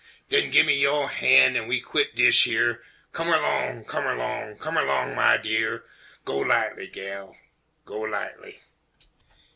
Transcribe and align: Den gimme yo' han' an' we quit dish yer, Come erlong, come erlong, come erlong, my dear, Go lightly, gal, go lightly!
Den 0.31 0.49
gimme 0.49 0.71
yo' 0.73 1.05
han' 1.05 1.55
an' 1.55 1.67
we 1.67 1.79
quit 1.79 2.15
dish 2.15 2.47
yer, 2.47 2.83
Come 3.13 3.27
erlong, 3.29 3.85
come 3.85 4.05
erlong, 4.07 4.57
come 4.57 4.75
erlong, 4.79 5.13
my 5.13 5.37
dear, 5.37 5.85
Go 6.25 6.37
lightly, 6.39 6.87
gal, 6.87 7.37
go 7.85 7.99
lightly! 7.99 8.59